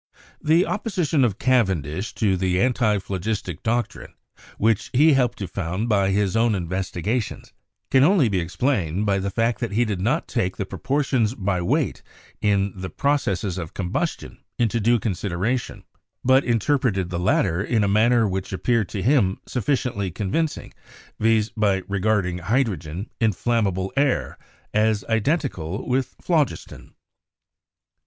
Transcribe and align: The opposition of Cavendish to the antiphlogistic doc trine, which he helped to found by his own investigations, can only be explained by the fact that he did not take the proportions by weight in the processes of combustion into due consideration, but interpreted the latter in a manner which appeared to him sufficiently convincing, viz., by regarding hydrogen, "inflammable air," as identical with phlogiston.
The 0.41 0.65
opposition 0.65 1.23
of 1.23 1.37
Cavendish 1.37 2.15
to 2.15 2.35
the 2.35 2.57
antiphlogistic 2.59 3.61
doc 3.61 3.89
trine, 3.89 4.15
which 4.57 4.89
he 4.93 5.13
helped 5.13 5.37
to 5.37 5.47
found 5.47 5.89
by 5.89 6.09
his 6.09 6.35
own 6.35 6.55
investigations, 6.55 7.53
can 7.91 8.03
only 8.03 8.27
be 8.27 8.39
explained 8.39 9.05
by 9.05 9.19
the 9.19 9.29
fact 9.29 9.59
that 9.59 9.73
he 9.73 9.85
did 9.85 10.01
not 10.01 10.27
take 10.27 10.57
the 10.57 10.65
proportions 10.65 11.35
by 11.35 11.61
weight 11.61 12.01
in 12.41 12.73
the 12.75 12.89
processes 12.89 13.59
of 13.59 13.75
combustion 13.75 14.39
into 14.57 14.79
due 14.79 14.97
consideration, 14.97 15.83
but 16.23 16.43
interpreted 16.43 17.11
the 17.11 17.19
latter 17.19 17.63
in 17.63 17.83
a 17.83 17.87
manner 17.87 18.27
which 18.27 18.51
appeared 18.51 18.89
to 18.89 19.03
him 19.03 19.37
sufficiently 19.45 20.09
convincing, 20.09 20.73
viz., 21.19 21.51
by 21.51 21.83
regarding 21.87 22.39
hydrogen, 22.39 23.07
"inflammable 23.19 23.93
air," 23.95 24.39
as 24.73 25.03
identical 25.09 25.87
with 25.87 26.15
phlogiston. 26.19 26.95